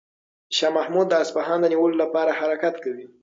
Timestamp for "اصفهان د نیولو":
1.23-2.01